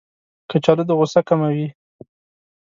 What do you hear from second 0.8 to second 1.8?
د غوسه کموي